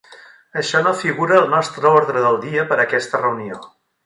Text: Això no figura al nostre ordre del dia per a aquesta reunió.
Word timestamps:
Això 0.61 0.79
no 0.87 0.93
figura 1.01 1.37
al 1.41 1.45
nostre 1.53 1.93
ordre 2.01 2.25
del 2.27 2.41
dia 2.47 2.65
per 2.73 2.79
a 2.81 2.87
aquesta 2.89 3.23
reunió. 3.27 3.63